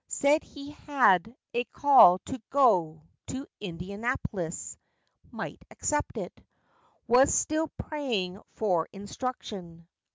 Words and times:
Said 0.07 0.41
he 0.43 0.71
had 0.71 1.35
"a 1.53 1.63
call 1.65 2.17
to 2.25 2.41
go 2.49 3.03
to 3.27 3.45
Indianapolis." 3.59 4.75
Might 5.29 5.63
accept 5.69 6.17
it. 6.17 6.41
Was 7.05 7.31
still 7.31 7.67
praying 7.77 8.41
for 8.53 8.87
instruction. 8.91 9.87